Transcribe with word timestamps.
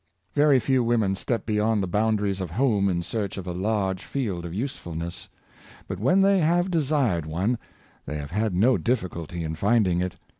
Very 0.33 0.59
few 0.59 0.83
women 0.83 1.15
step 1.15 1.45
beyond 1.45 1.83
the 1.83 1.87
boundaries 1.87 2.41
of 2.41 2.49
home 2.49 2.89
in 2.89 3.03
search 3.03 3.33
4:6S 3.33 3.33
Story 3.33 3.39
of 3.39 3.45
Sarah 3.45 3.45
Martin, 3.45 3.51
of 3.51 3.55
a 3.55 3.61
larger 3.77 4.07
field 4.07 4.45
of 4.45 4.53
usefulness. 4.55 5.29
But 5.87 5.99
when 5.99 6.21
they 6.23 6.39
have 6.39 6.71
de 6.71 6.81
sired 6.83 7.25
one, 7.27 7.59
they 8.07 8.17
have 8.17 8.31
had 8.31 8.55
no 8.55 8.79
difficulty 8.79 9.43
in 9.43 9.53
finding 9.53 10.01
it. 10.01 10.15